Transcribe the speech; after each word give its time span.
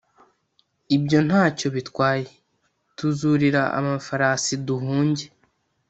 «Ibyo 0.95 1.19
nta 1.27 1.43
cyo 1.57 1.67
bitwaye! 1.75 2.25
Tuzurira 2.97 3.61
amafarasi 3.77 4.53
duhunge.» 4.67 5.25